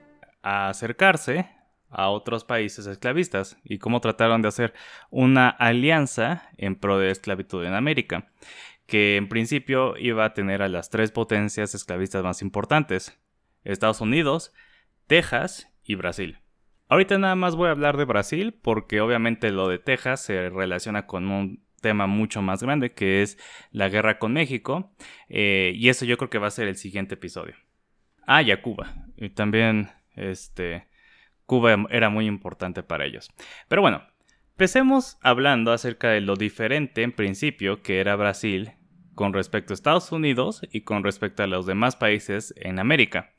acercarse 0.42 1.48
a 1.88 2.08
otros 2.08 2.44
países 2.44 2.86
esclavistas 2.86 3.56
y 3.62 3.78
cómo 3.78 4.00
trataron 4.00 4.42
de 4.42 4.48
hacer 4.48 4.74
una 5.10 5.48
alianza 5.48 6.50
en 6.56 6.74
pro 6.74 6.98
de 6.98 7.10
esclavitud 7.10 7.64
en 7.64 7.74
América, 7.74 8.32
que 8.86 9.16
en 9.16 9.28
principio 9.28 9.96
iba 9.98 10.24
a 10.24 10.34
tener 10.34 10.62
a 10.62 10.68
las 10.68 10.90
tres 10.90 11.12
potencias 11.12 11.74
esclavistas 11.74 12.24
más 12.24 12.42
importantes, 12.42 13.20
Estados 13.62 14.00
Unidos, 14.00 14.52
Texas 15.06 15.68
y 15.84 15.94
Brasil. 15.94 16.38
Ahorita 16.88 17.18
nada 17.18 17.36
más 17.36 17.54
voy 17.54 17.68
a 17.68 17.72
hablar 17.72 17.96
de 17.96 18.04
Brasil 18.04 18.52
porque 18.52 19.00
obviamente 19.00 19.50
lo 19.50 19.68
de 19.68 19.78
Texas 19.78 20.22
se 20.22 20.50
relaciona 20.50 21.06
con 21.06 21.30
un 21.30 21.64
tema 21.82 22.06
mucho 22.06 22.40
más 22.40 22.62
grande 22.62 22.92
que 22.92 23.20
es 23.20 23.38
la 23.70 23.90
guerra 23.90 24.18
con 24.18 24.32
México. 24.32 24.94
Eh, 25.28 25.72
y 25.76 25.90
eso 25.90 26.06
yo 26.06 26.16
creo 26.16 26.30
que 26.30 26.38
va 26.38 26.46
a 26.46 26.50
ser 26.50 26.68
el 26.68 26.76
siguiente 26.76 27.14
episodio. 27.14 27.54
Ah, 28.26 28.40
y 28.40 28.56
Cuba. 28.56 28.94
Y 29.16 29.28
también, 29.28 29.90
este, 30.16 30.86
Cuba 31.44 31.86
era 31.90 32.08
muy 32.08 32.26
importante 32.26 32.82
para 32.82 33.04
ellos. 33.04 33.30
Pero 33.68 33.82
bueno, 33.82 34.02
empecemos 34.52 35.18
hablando 35.20 35.72
acerca 35.72 36.08
de 36.08 36.22
lo 36.22 36.36
diferente 36.36 37.02
en 37.02 37.12
principio 37.12 37.82
que 37.82 38.00
era 38.00 38.16
Brasil 38.16 38.72
con 39.14 39.32
respecto 39.32 39.72
a 39.72 39.74
Estados 39.74 40.10
Unidos 40.12 40.62
y 40.72 40.82
con 40.82 41.04
respecto 41.04 41.42
a 41.42 41.46
los 41.46 41.66
demás 41.66 41.96
países 41.96 42.54
en 42.56 42.78
América. 42.78 43.34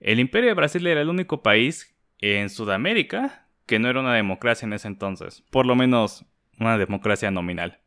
El 0.00 0.20
imperio 0.20 0.48
de 0.48 0.54
Brasil 0.54 0.86
era 0.86 1.00
el 1.00 1.08
único 1.08 1.42
país 1.42 1.94
en 2.18 2.48
Sudamérica 2.48 3.46
que 3.66 3.78
no 3.78 3.88
era 3.88 4.00
una 4.00 4.14
democracia 4.14 4.66
en 4.66 4.72
ese 4.72 4.88
entonces, 4.88 5.42
por 5.50 5.66
lo 5.66 5.74
menos 5.74 6.26
una 6.58 6.78
democracia 6.78 7.30
nominal. 7.30 7.80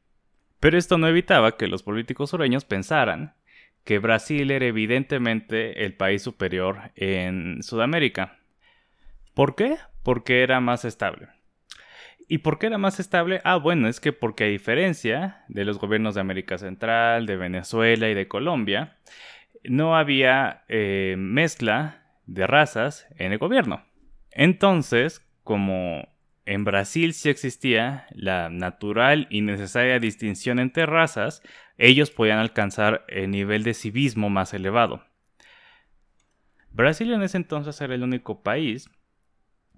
Pero 0.59 0.77
esto 0.77 0.97
no 0.97 1.07
evitaba 1.07 1.57
que 1.57 1.67
los 1.67 1.83
políticos 1.83 2.31
sureños 2.31 2.65
pensaran 2.65 3.35
que 3.83 3.99
Brasil 3.99 4.51
era 4.51 4.65
evidentemente 4.65 5.85
el 5.85 5.93
país 5.93 6.21
superior 6.21 6.91
en 6.95 7.63
Sudamérica. 7.63 8.37
¿Por 9.33 9.55
qué? 9.55 9.77
Porque 10.03 10.43
era 10.43 10.59
más 10.59 10.83
estable. 10.83 11.29
¿Y 12.27 12.39
por 12.39 12.59
qué 12.59 12.67
era 12.67 12.77
más 12.77 12.99
estable? 12.99 13.39
Ah, 13.45 13.55
bueno, 13.55 13.87
es 13.87 14.01
que 14.01 14.11
porque 14.11 14.43
a 14.43 14.47
diferencia 14.47 15.45
de 15.47 15.63
los 15.63 15.79
gobiernos 15.79 16.15
de 16.15 16.21
América 16.21 16.57
Central, 16.57 17.25
de 17.25 17.37
Venezuela 17.37 18.09
y 18.09 18.13
de 18.13 18.27
Colombia, 18.27 18.97
no 19.63 19.95
había 19.95 20.63
eh, 20.67 21.15
mezcla 21.17 22.03
de 22.25 22.45
razas 22.45 23.07
en 23.17 23.31
el 23.31 23.37
gobierno. 23.37 23.85
Entonces, 24.31 25.25
como 25.43 26.09
en 26.47 26.63
Brasil 26.63 27.13
sí 27.13 27.27
existía 27.29 28.07
la 28.11 28.49
natural 28.49 29.27
y 29.29 29.41
necesaria 29.41 29.99
distinción 29.99 30.59
entre 30.59 30.85
razas, 30.85 31.43
ellos 31.77 32.09
podían 32.09 32.39
alcanzar 32.39 33.03
el 33.09 33.31
nivel 33.31 33.63
de 33.63 33.73
civismo 33.73 34.29
más 34.29 34.53
elevado. 34.53 35.03
Brasil 36.71 37.11
en 37.11 37.21
ese 37.21 37.35
entonces 37.35 37.79
era 37.81 37.95
el 37.95 38.03
único 38.03 38.43
país 38.43 38.89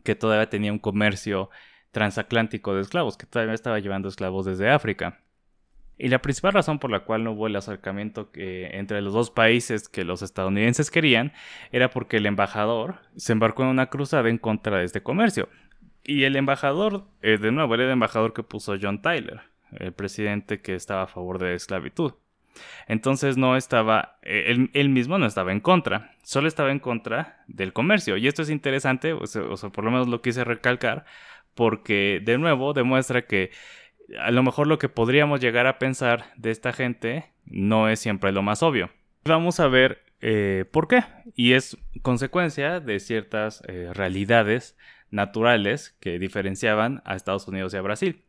que 0.04 0.14
todavía 0.14 0.50
tenía 0.50 0.72
un 0.72 0.78
comercio 0.78 1.50
transatlántico 1.90 2.76
de 2.76 2.82
esclavos, 2.82 3.18
que 3.18 3.26
todavía 3.26 3.56
estaba 3.56 3.80
llevando 3.80 4.08
esclavos 4.08 4.46
desde 4.46 4.70
África. 4.70 5.22
Y 5.98 6.10
la 6.10 6.22
principal 6.22 6.54
razón 6.54 6.78
por 6.78 6.92
la 6.92 7.00
cual 7.00 7.24
no 7.24 7.32
hubo 7.32 7.48
el 7.48 7.56
acercamiento 7.56 8.30
entre 8.36 9.02
los 9.02 9.14
dos 9.14 9.32
países 9.32 9.90
que 9.90 10.06
los 10.06 10.22
estadounidenses 10.22 10.92
querían 10.92 11.34
era 11.72 11.90
porque 11.90 12.18
el 12.18 12.28
embajador 12.28 13.00
se 13.18 13.34
embarcó 13.34 13.64
en 13.64 13.70
una 13.70 13.88
cruzada 13.88 14.30
en 14.30 14.38
contra 14.38 14.78
de 14.78 14.86
este 14.86 15.02
comercio. 15.02 15.50
Y 16.10 16.24
el 16.24 16.36
embajador, 16.36 17.04
eh, 17.22 17.38
de 17.38 17.51
nuevo, 17.51 17.75
era 17.75 17.84
el 17.84 17.92
embajador 17.92 18.34
que 18.34 18.42
puso 18.42 18.75
John 18.82 19.00
Tyler, 19.04 19.42
el 19.78 19.94
presidente 19.94 20.60
que 20.60 20.74
estaba 20.74 21.04
a 21.04 21.08
favor 21.08 21.38
de 21.38 21.50
la 21.50 21.54
esclavitud. 21.54 22.13
Entonces 22.88 23.38
no 23.38 23.56
estaba, 23.56 24.18
eh, 24.24 24.70
él, 24.74 24.89
mismo 24.89 25.20
no 25.20 25.28
estaba 25.28 25.51
en 25.51 25.60
contra, 25.60 26.16
solo 26.24 26.48
estaba 26.48 26.72
en 26.72 26.80
contra 26.80 27.44
del 27.46 27.74
comercio. 27.74 28.18
Y 28.18 28.28
esto 28.28 28.42
es 28.42 28.50
interesante, 28.50 29.13
o 29.13 29.28
sea, 29.28 29.44
por 29.70 29.84
lo 29.84 29.92
menos 29.92 30.08
lo 30.08 30.24
quise 30.24 30.44
recalcar, 30.44 31.06
porque 31.54 32.20
de 32.25 32.39
nuevo 32.39 32.74
demuestra 32.74 33.28
que 33.28 33.51
a 34.20 34.32
lo 34.32 34.42
mejor 34.42 34.66
lo 34.66 34.80
que 34.80 34.89
podríamos 34.89 35.39
llegar 35.39 35.68
a 35.68 35.78
pensar 35.78 36.32
de 36.38 36.50
esta 36.50 36.74
gente 36.74 37.34
no 37.46 37.88
es 37.88 38.00
siempre 38.00 38.32
lo 38.32 38.42
más 38.42 38.63
obvio. 38.63 38.89
Vamos 39.25 39.60
a 39.60 39.68
ver 39.68 40.01
eh, 40.22 40.66
por 40.72 40.88
qué. 40.88 41.04
Y 41.36 41.54
es 41.54 41.78
consecuencia 42.01 42.80
de 42.80 43.00
ciertas 43.00 43.62
realidades 43.94 44.75
naturales 45.12 45.96
que 46.00 46.20
diferenciaban 46.20 47.01
a 47.06 47.16
Estados 47.16 47.48
Unidos 47.48 47.74
y 47.74 47.78
a 47.78 47.82
Brasil. 47.82 48.24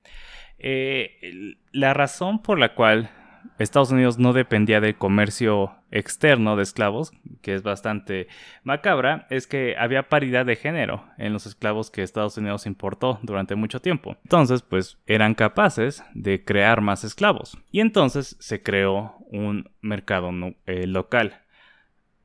Eh, 0.59 1.57
la 1.73 1.95
razón 1.95 2.43
por 2.43 2.59
la 2.59 2.75
cual 2.75 3.11
Estados 3.59 3.91
Unidos 3.91 4.19
no 4.19 4.33
dependía 4.33 4.81
del 4.81 4.97
comercio 4.97 5.75
externo 5.91 6.57
de 6.57 6.63
esclavos, 6.63 7.13
que 7.43 7.55
es 7.55 7.63
bastante 7.63 8.29
macabra, 8.63 9.27
es 9.31 9.47
que 9.47 9.77
había 9.79 10.09
paridad 10.09 10.47
de 10.47 10.57
género 10.57 11.05
en 11.19 11.33
los 11.33 11.47
esclavos 11.47 11.91
que 11.91 12.03
Estados 12.03 12.37
Unidos 12.39 12.67
importó 12.67 13.19
durante 13.23 13.57
mucho 13.57 13.81
tiempo. 13.81 14.17
Entonces, 14.23 14.63
pues 14.63 14.99
eran 15.07 15.35
capaces 15.35 16.03
de 16.15 16.45
crear 16.45 16.81
más 16.81 17.05
esclavos. 17.05 17.59
Y 17.71 17.81
entonces 17.81 18.37
se 18.41 18.63
creó 18.63 19.17
un 19.31 19.71
mercado 19.81 20.31
eh, 20.67 20.87
local. 20.87 21.41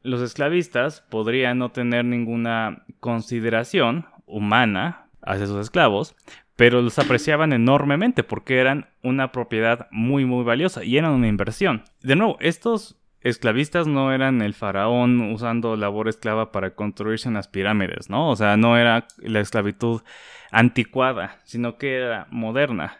Los 0.03 0.21
esclavistas 0.21 1.01
podrían 1.01 1.57
no 1.57 1.71
tener 1.71 2.05
ninguna 2.05 2.85
consideración 2.99 4.05
humana 4.25 5.07
hacia 5.21 5.47
sus 5.47 5.59
esclavos, 5.59 6.15
pero 6.55 6.81
los 6.81 6.99
apreciaban 6.99 7.53
enormemente 7.53 8.23
porque 8.23 8.59
eran 8.59 8.87
una 9.03 9.31
propiedad 9.31 9.87
muy 9.91 10.25
muy 10.25 10.43
valiosa 10.43 10.83
y 10.83 10.97
eran 10.97 11.11
una 11.11 11.27
inversión. 11.27 11.83
De 12.01 12.15
nuevo, 12.15 12.37
estos 12.39 12.97
esclavistas 13.25 13.87
no 13.87 14.13
eran 14.13 14.43
el 14.43 14.53
faraón 14.53 15.33
usando 15.33 15.75
labor 15.75 16.07
esclava 16.07 16.51
para 16.51 16.75
construirse 16.75 17.27
unas 17.27 17.47
pirámides, 17.47 18.09
¿no? 18.09 18.29
O 18.29 18.35
sea, 18.35 18.55
no 18.55 18.77
era 18.77 19.07
la 19.17 19.39
esclavitud 19.39 20.03
anticuada, 20.51 21.39
sino 21.43 21.77
que 21.77 21.95
era 21.95 22.27
moderna. 22.29 22.99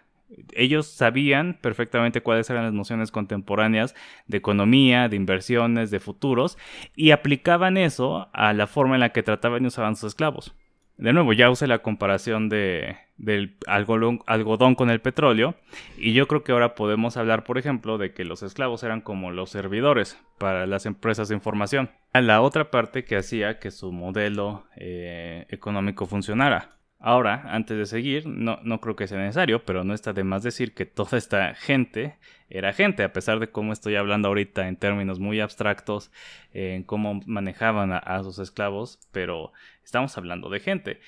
Ellos 0.54 0.88
sabían 0.88 1.60
perfectamente 1.62 2.22
cuáles 2.22 2.50
eran 2.50 2.64
las 2.64 2.74
nociones 2.74 3.12
contemporáneas 3.12 3.94
de 4.26 4.38
economía, 4.38 5.08
de 5.08 5.16
inversiones, 5.16 5.92
de 5.92 6.00
futuros, 6.00 6.58
y 6.96 7.12
aplicaban 7.12 7.78
eso 7.78 8.28
a 8.34 8.52
la 8.54 8.66
forma 8.66 8.96
en 8.96 9.02
la 9.02 9.10
que 9.10 9.22
trataban 9.22 9.64
y 9.64 9.68
usaban 9.68 9.96
sus 9.96 10.10
esclavos. 10.10 10.56
De 10.98 11.12
nuevo, 11.12 11.34
ya 11.34 11.50
usé 11.50 11.68
la 11.68 11.80
comparación 11.80 12.48
de, 12.48 12.98
del 13.18 13.58
algodón, 13.68 14.76
con 14.76 14.90
el 14.90 15.02
petróleo 15.02 15.56
y 15.98 16.14
yo 16.14 16.28
creo 16.28 16.44
que 16.44 16.54
ahora 16.54 16.76
podemos 16.76 17.18
hablar, 17.18 17.44
por 17.44 17.58
ejemplo, 17.58 17.98
de 17.98 18.14
que 18.14 18.24
los 18.24 18.44
esclavos 18.44 18.84
eran 18.84 19.02
como 19.02 19.32
los 19.32 19.50
servidores 19.50 20.18
para 20.38 20.66
las 20.68 20.86
empresas 20.86 21.28
de 21.28 21.36
información. 21.36 21.90
La 22.14 22.42
otra 22.42 22.72
parte 22.72 23.04
que 23.04 23.18
hacía 23.18 23.60
que 23.60 23.72
su 23.72 23.92
modelo 23.92 24.66
eh, 24.78 25.46
económico 25.50 26.06
funcionara. 26.06 26.72
Ahora, 26.98 27.44
antes 27.50 27.78
de 27.78 27.86
seguir, 27.86 28.26
no, 28.26 28.60
no 28.64 28.80
creo 28.80 28.96
que 28.96 29.08
sea 29.08 29.20
necesario, 29.20 29.64
pero 29.64 29.84
no 29.84 29.94
está 29.94 30.14
de 30.14 30.24
más 30.24 30.44
decir 30.44 30.74
que 30.74 30.86
toda 30.86 31.18
esta 31.18 31.54
gente 31.54 32.18
era 32.50 32.74
gente, 32.74 33.04
a 33.04 33.12
pesar 33.12 33.40
de 33.40 33.50
cómo 33.50 33.74
estoy 33.74 33.96
hablando 33.96 34.28
ahorita 34.28 34.68
en 34.68 34.76
términos 34.78 35.20
muy 35.20 35.40
abstractos, 35.40 36.12
en 36.54 36.84
cómo 36.84 37.22
manejaban 37.26 37.92
a, 37.92 38.24
sus 38.24 38.40
esclavos, 38.40 39.00
pero 39.12 39.52
estamos 39.86 40.18
hablando 40.18 40.50
de 40.50 40.60
gente 40.60 41.00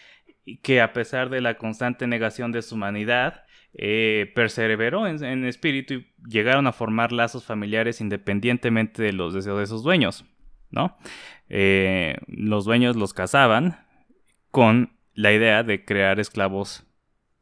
que 0.63 0.81
a 0.81 0.93
pesar 0.93 1.29
de 1.29 1.41
la 1.41 1.57
constante 1.57 2.07
negación 2.07 2.51
de 2.51 2.61
su 2.61 2.75
humanidad, 2.75 3.43
eh, 3.73 4.31
perseveró 4.33 5.07
en, 5.07 5.45
espíritu 5.45 5.95
y 5.95 6.07
llegaron 6.27 6.67
a 6.67 6.71
formar 6.71 7.11
lazos 7.11 7.45
familiares 7.45 8.01
independientemente 8.01 9.03
de 9.03 9.13
los 9.13 9.33
deseos 9.33 9.59
de 9.59 9.67
sus 9.67 9.83
dueños, 9.83 10.25
¿no? 10.71 10.97
Eh, 11.49 12.17
los 12.27 12.65
dueños 12.65 12.95
los 12.95 13.13
casaban 13.13 13.85
con 14.51 14.93
la 15.13 15.33
idea 15.33 15.63
de 15.63 15.83
crear 15.83 16.19
esclavos 16.19 16.85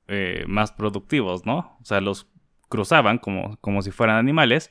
eh, 0.08 0.44
más 0.48 0.72
productivos, 0.72 1.46
¿no? 1.46 1.77
O 1.82 1.86
sea, 1.86 2.01
los 2.01 2.27
cruzaban 2.75 3.20
como, 3.20 3.58
como 3.62 3.82
si 3.82 3.91
fueran 3.91 4.17
animales. 4.17 4.70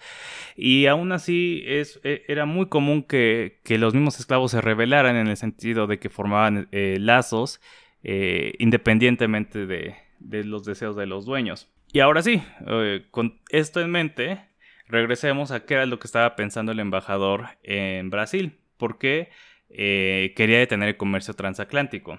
Y 0.57 0.87
aún 0.87 1.13
así 1.13 1.65
es, 1.67 2.01
e, 2.05 2.25
era 2.29 2.45
muy 2.45 2.67
común 2.67 3.03
que, 3.03 3.61
los 3.65 3.95
mismos 3.95 4.21
esclavos 4.21 4.51
se 4.51 4.61
rebelaran 4.61 5.17
en 5.17 5.27
el 5.27 5.37
sentido 5.37 5.87
de 5.87 5.99
que 5.99 6.11
formaban 6.11 6.69
eh, 6.71 6.99
lazos 7.01 7.61
eh, 8.03 8.53
independientemente 8.59 9.67
de, 9.67 9.97
de, 10.21 10.45
los 10.45 10.65
deseos 10.65 10.97
de 10.97 11.07
los 11.07 11.25
dueños. 11.25 11.71
Y 11.93 12.01
ahora 12.01 12.23
sí, 12.23 12.43
eh, 12.67 13.07
con 13.11 13.41
esto 13.49 13.81
en 13.81 13.91
mente, 13.91 14.45
regresemos 14.87 15.51
a 15.51 15.65
qué 15.65 15.75
era 15.75 15.87
lo 15.87 15.99
que 15.99 16.07
estaba 16.07 16.37
pensando 16.37 16.73
el 16.73 16.81
embajador 16.81 17.47
en 17.63 18.11
Brasil. 18.11 18.59
¿Por 18.77 18.99
qué 18.99 19.31
quería 19.71 20.59
detener 20.59 20.91
el 20.91 20.97
comercio 20.97 21.35
transatlántico? 21.35 22.19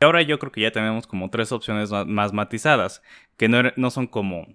Ahora 0.00 0.22
yo 0.22 0.38
creo 0.38 0.50
que 0.50 0.62
ya 0.62 0.72
tenemos 0.72 1.06
como 1.06 1.28
tres 1.28 1.52
opciones 1.52 1.90
más 2.06 2.32
matizadas, 2.32 3.02
que 3.36 3.48
no, 3.48 3.62
no 3.76 3.90
son 3.90 4.06
como 4.06 4.46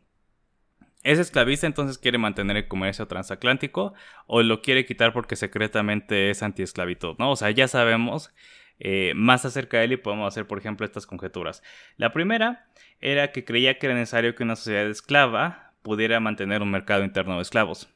¿Es 1.06 1.20
esclavista 1.20 1.68
entonces 1.68 2.00
quiere 2.00 2.18
mantener 2.18 2.58
el 2.58 2.68
comercio 2.68 3.08
transatlántico 3.08 3.94
o 4.26 4.42
lo 4.42 4.64
quiere 4.64 4.88
quitar 4.88 5.14
porque 5.14 5.36
secretamente 5.36 6.32
es 6.32 6.42
antiesclavitud? 6.42 7.16
¿no? 7.20 7.30
O 7.30 7.36
sea, 7.36 7.52
ya 7.52 7.68
sabemos 7.68 8.34
eh, 8.80 9.14
más 9.16 9.46
acerca 9.46 9.78
de 9.78 9.86
él 9.86 9.92
y 9.92 9.98
podemos 9.98 10.28
hacer, 10.28 10.48
por 10.48 10.58
ejemplo, 10.58 10.84
estas 10.84 11.06
conjeturas. 11.06 11.62
La 11.98 12.12
primera 12.12 12.66
era 13.02 13.32
que 13.32 13.46
creía 13.46 13.78
que 13.78 13.86
era 13.86 13.94
necesario 13.94 14.34
que 14.34 14.42
una 14.42 14.56
sociedad 14.56 14.88
esclava 14.88 15.74
pudiera 15.84 16.20
mantener 16.20 16.64
un 16.64 16.72
mercado 16.72 17.04
interno 17.04 17.36
de 17.36 17.44
esclavos. 17.44 17.88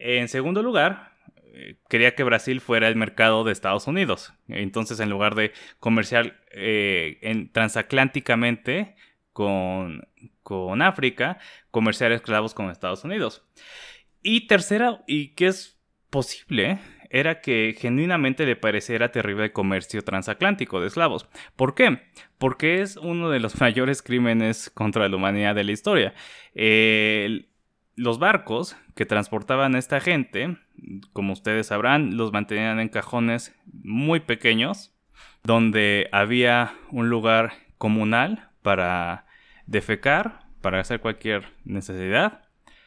En 0.00 0.26
segundo 0.26 0.64
lugar, 0.64 1.12
eh, 1.54 1.76
quería 1.88 2.16
que 2.16 2.24
Brasil 2.24 2.60
fuera 2.60 2.88
el 2.88 2.96
mercado 2.96 3.44
de 3.44 3.52
Estados 3.52 3.86
Unidos. 3.86 4.34
Entonces, 4.48 4.98
en 4.98 5.10
lugar 5.10 5.36
de 5.36 5.52
comerciar 5.78 6.42
eh, 6.50 7.48
transatlánticamente 7.52 8.96
con, 9.36 10.08
con 10.42 10.80
África, 10.80 11.38
comerciar 11.70 12.10
esclavos 12.10 12.54
con 12.54 12.70
Estados 12.70 13.04
Unidos. 13.04 13.44
Y 14.22 14.46
tercera, 14.46 15.04
y 15.06 15.34
que 15.34 15.48
es 15.48 15.78
posible, 16.08 16.78
era 17.10 17.42
que 17.42 17.76
genuinamente 17.78 18.46
le 18.46 18.56
pareciera 18.56 19.12
terrible 19.12 19.44
el 19.44 19.52
comercio 19.52 20.00
transatlántico 20.00 20.80
de 20.80 20.86
esclavos. 20.86 21.28
¿Por 21.54 21.74
qué? 21.74 22.00
Porque 22.38 22.80
es 22.80 22.96
uno 22.96 23.28
de 23.28 23.40
los 23.40 23.60
mayores 23.60 24.00
crímenes 24.00 24.70
contra 24.70 25.06
la 25.06 25.16
humanidad 25.16 25.54
de 25.54 25.64
la 25.64 25.72
historia. 25.72 26.14
los 27.94 28.18
barcos 28.18 28.74
que 28.94 29.04
transportaban 29.04 29.74
a 29.74 29.78
esta 29.78 30.00
gente, 30.00 30.56
como 31.12 31.34
ustedes 31.34 31.66
sabrán, 31.66 32.16
los 32.16 32.32
mantenían 32.32 32.80
en 32.80 32.88
cajones 32.88 33.54
muy 33.66 34.20
pequeños, 34.20 34.94
donde 35.44 36.08
había 36.10 36.72
un 36.90 37.10
lugar 37.10 37.52
comunal 37.76 38.48
para 38.62 39.25
defecar 39.66 40.46
para 40.60 40.80
hacer 40.80 41.00
cualquier 41.00 41.44
necesidad, 41.64 42.42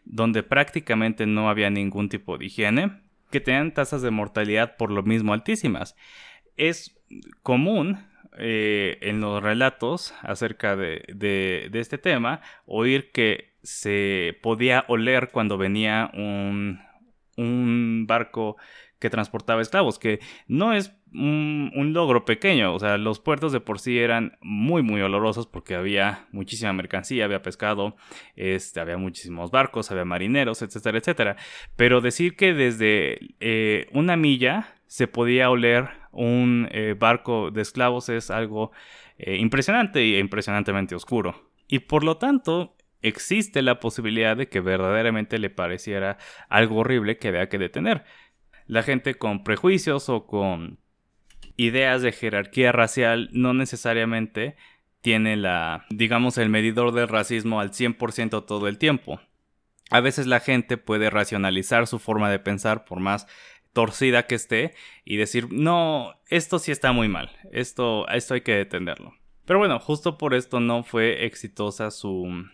donde 0.06 0.44
prácticamente 0.44 1.26
no 1.26 1.50
había 1.50 1.70
ningún 1.70 2.10
tipo 2.10 2.38
de 2.38 2.46
higiene, 2.46 3.02
que 3.32 3.40
tenían 3.40 3.74
tasas 3.74 4.02
de 4.02 4.12
mortalidad 4.12 4.76
por 4.78 4.92
lo 4.92 5.04
mismo 5.04 5.34
altísimas. 5.34 5.96
Es 6.58 6.98
común 7.44 8.00
eh, 8.38 8.98
en 9.02 9.22
los 9.22 9.42
relatos 9.42 10.14
acerca 10.22 10.76
de, 10.76 11.04
de, 11.14 11.70
este 11.74 11.98
tema 11.98 12.42
oír 12.66 13.12
que 13.12 13.54
se 13.64 14.38
podía 14.42 14.86
oler 14.88 15.30
cuando 15.32 15.58
venía 15.58 16.10
un, 16.14 16.80
un 17.38 18.06
barco 18.08 18.58
que 19.00 19.10
transportaba 19.10 19.62
esclavos, 19.62 19.98
que 19.98 20.20
no 20.48 20.74
es 20.74 20.94
un, 21.14 21.92
logro 21.94 22.26
pequeño, 22.26 22.74
o 22.74 22.80
sea, 22.80 22.98
los 22.98 23.20
puertos 23.20 23.52
de 23.52 23.60
por 23.60 23.80
sí 23.80 23.98
eran 23.98 24.38
muy, 24.42 24.84
muy 24.84 25.02
olorosos 25.02 25.48
porque 25.48 25.76
había 25.76 26.28
muchísima 26.32 26.74
mercancía, 26.74 27.26
había 27.26 27.42
pescado, 27.42 27.96
este, 28.36 28.80
había 28.80 28.98
muchísimos 28.98 29.52
barcos, 29.52 29.90
había 29.92 30.06
marineros, 30.06 30.62
etcétera, 30.62 30.98
etcétera. 31.00 31.36
Pero 31.76 32.02
decir 32.02 32.36
que 32.36 32.54
desde 32.54 33.36
eh, 33.40 33.88
una 33.94 34.18
milla 34.18 34.76
se 34.88 35.08
podía 35.08 35.50
oler 35.50 35.90
un 36.12 36.68
eh, 36.72 36.96
barco 36.98 37.52
de 37.52 37.62
esclavos 37.62 38.10
es 38.10 38.30
algo 38.32 38.72
eh, 39.18 39.38
impresionante 39.38 40.00
e 40.00 40.20
impresionantemente 40.20 40.96
oscuro. 40.96 41.50
Y 41.68 41.80
por 41.80 42.04
lo 42.04 42.18
tanto, 42.18 42.76
existe 43.02 43.62
la 43.62 43.80
posibilidad 43.80 44.36
de 44.36 44.50
que 44.50 44.60
verdaderamente 44.60 45.40
le 45.40 45.50
pareciera 45.50 46.18
algo 46.50 46.78
horrible 46.78 47.18
que 47.18 47.30
había 47.30 47.50
que 47.50 47.58
detener 47.58 48.04
la 48.70 48.84
gente 48.84 49.16
con 49.16 49.44
prejuicios 49.44 50.10
o 50.10 50.28
con 50.28 50.78
ideas 51.58 52.04
de 52.04 52.12
jerarquía 52.12 52.72
racial 52.72 53.28
no 53.32 53.56
necesariamente 53.56 54.58
tiene 55.02 55.38
la, 55.38 55.88
digamos, 55.90 56.38
el 56.38 56.50
medidor 56.50 56.94
del 56.94 57.08
racismo 57.08 57.60
al 57.60 57.72
100% 57.72 58.46
todo 58.46 58.68
el 58.68 58.78
tiempo. 58.78 59.20
A 59.90 60.02
veces 60.02 60.28
la 60.28 60.40
gente 60.40 60.78
puede 60.78 61.10
racionalizar 61.10 61.88
su 61.88 61.98
forma 61.98 62.30
de 62.30 62.38
pensar 62.38 62.86
por 62.86 63.00
más 63.00 63.26
torcida 63.74 64.28
que 64.28 64.36
esté 64.36 64.76
y 65.04 65.18
decir, 65.18 65.52
no, 65.52 66.14
esto 66.28 66.60
sí 66.60 66.72
está 66.72 66.92
muy 66.92 67.08
mal, 67.08 67.32
esto, 67.52 68.08
esto 68.10 68.36
hay 68.36 68.42
que 68.42 68.54
detenerlo. 68.54 69.16
Pero 69.46 69.58
bueno, 69.58 69.80
justo 69.80 70.20
por 70.20 70.36
esto 70.36 70.60
no 70.60 70.84
fue 70.84 71.26
exitosa 71.26 71.90
su, 71.90 72.46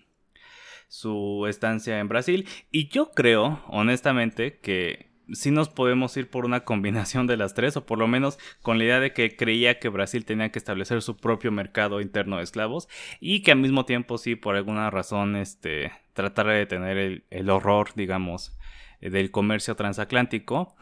su 0.87 1.45
estancia 1.49 1.99
en 1.99 2.07
Brasil 2.07 2.47
y 2.71 2.87
yo 2.87 3.11
creo, 3.11 3.61
honestamente, 3.67 4.59
que 4.59 5.13
sí 5.33 5.51
nos 5.51 5.69
podemos 5.69 6.15
ir 6.17 6.29
por 6.29 6.45
una 6.45 6.61
combinación 6.61 7.27
de 7.27 7.37
las 7.37 7.53
tres, 7.53 7.77
o 7.77 7.85
por 7.85 7.99
lo 7.99 8.07
menos 8.07 8.37
con 8.61 8.77
la 8.77 8.85
idea 8.85 8.99
de 8.99 9.13
que 9.13 9.35
creía 9.35 9.79
que 9.79 9.89
Brasil 9.89 10.25
tenía 10.25 10.51
que 10.51 10.59
establecer 10.59 11.01
su 11.01 11.17
propio 11.17 11.51
mercado 11.51 12.01
interno 12.01 12.37
de 12.37 12.43
esclavos 12.43 12.87
y 13.19 13.41
que 13.41 13.51
al 13.51 13.59
mismo 13.59 13.85
tiempo 13.85 14.17
sí, 14.17 14.35
por 14.35 14.55
alguna 14.55 14.89
razón, 14.89 15.35
este, 15.35 15.91
tratar 16.13 16.47
de 16.47 16.53
detener 16.53 17.23
el, 17.29 17.49
horror, 17.49 17.89
digamos, 17.95 18.57
eh, 19.01 19.09
del 19.09 19.31
comercio 19.31 19.75
transatlántico, 19.75 20.75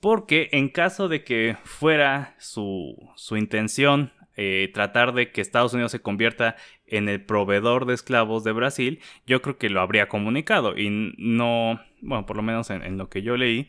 porque 0.00 0.48
en 0.52 0.68
caso 0.68 1.08
de 1.08 1.24
que 1.24 1.56
fuera 1.64 2.34
su, 2.38 2.96
su 3.16 3.36
intención 3.36 4.12
eh, 4.36 4.70
tratar 4.72 5.12
de 5.12 5.32
que 5.32 5.40
Estados 5.40 5.74
Unidos 5.74 5.92
se 5.92 6.00
convierta 6.00 6.56
en 6.86 7.08
el 7.08 7.22
proveedor 7.22 7.84
de 7.84 7.94
esclavos 7.94 8.42
de 8.42 8.52
Brasil, 8.52 9.00
yo 9.26 9.42
creo 9.42 9.58
que 9.58 9.68
lo 9.68 9.80
habría 9.80 10.08
comunicado 10.08 10.78
y 10.78 11.14
no, 11.18 11.80
bueno, 12.02 12.26
por 12.26 12.36
lo 12.36 12.42
menos 12.42 12.70
en, 12.70 12.98
lo 12.98 13.08
que 13.08 13.22
yo 13.22 13.36
leí, 13.36 13.68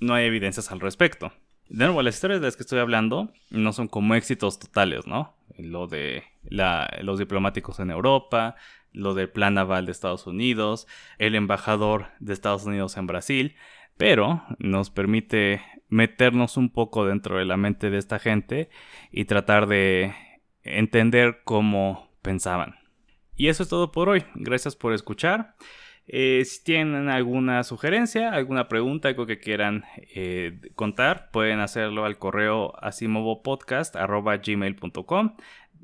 no 0.00 0.14
hay 0.14 0.26
evidencias 0.26 0.70
al 0.72 0.80
respecto. 0.80 1.32
De 1.68 1.84
nuevo, 1.84 2.02
las 2.02 2.14
historias 2.14 2.40
de 2.40 2.46
las 2.46 2.56
que 2.56 2.62
estoy 2.62 2.78
hablando 2.78 3.32
no 3.50 3.72
son 3.72 3.88
como 3.88 4.14
éxitos 4.14 4.58
totales, 4.58 5.06
¿no? 5.06 5.34
Lo 5.58 5.86
de 5.86 6.24
los 6.42 7.18
diplomáticos 7.18 7.80
en 7.80 7.90
Europa, 7.90 8.56
lo 8.92 9.14
del 9.14 9.28
plan 9.28 9.54
naval 9.54 9.86
de 9.86 9.92
Estados 9.92 10.26
Unidos, 10.26 10.86
el 11.18 11.34
embajador 11.34 12.08
de 12.20 12.32
Estados 12.32 12.64
Unidos 12.64 12.96
en 12.96 13.06
Brasil, 13.06 13.56
pero 13.96 14.42
nos 14.58 14.90
permite 14.90 15.62
meternos 15.88 16.56
un 16.56 16.70
poco 16.70 17.06
dentro 17.06 17.38
de 17.38 17.44
la 17.44 17.56
mente 17.56 17.90
de 17.90 17.98
esta 17.98 18.18
gente 18.18 18.70
y 19.10 19.24
tratar 19.24 19.66
de 19.66 20.14
entender 20.62 21.40
cómo 21.44 22.10
pensaban. 22.22 22.76
Y 23.36 23.48
eso 23.48 23.62
es 23.62 23.68
todo 23.68 23.92
por 23.92 24.08
hoy. 24.08 24.24
Gracias 24.34 24.74
por 24.76 24.92
escuchar. 24.92 25.56
Eh, 26.08 26.44
si 26.44 26.62
tienen 26.62 27.08
alguna 27.08 27.64
sugerencia, 27.64 28.32
alguna 28.32 28.68
pregunta, 28.68 29.08
algo 29.08 29.26
que 29.26 29.40
quieran 29.40 29.84
eh, 30.14 30.60
contar, 30.74 31.30
pueden 31.32 31.58
hacerlo 31.60 32.04
al 32.04 32.18
correo 32.18 32.74
asimovopodcast.gmail.com. 32.80 35.36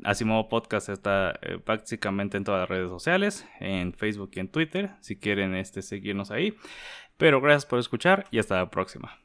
Asimovo 0.04 0.48
Podcast 0.48 0.88
está 0.88 1.38
eh, 1.42 1.58
prácticamente 1.58 2.37
en 2.37 2.44
todas 2.44 2.61
las 2.61 2.68
redes 2.68 2.88
sociales, 2.88 3.46
en 3.61 3.92
Facebook 3.92 4.30
y 4.35 4.40
en 4.40 4.48
Twitter, 4.48 4.90
si 5.00 5.16
quieren 5.16 5.54
este, 5.54 5.82
seguirnos 5.82 6.30
ahí. 6.30 6.56
Pero 7.16 7.40
gracias 7.40 7.66
por 7.66 7.78
escuchar 7.78 8.26
y 8.30 8.38
hasta 8.38 8.56
la 8.56 8.70
próxima. 8.70 9.18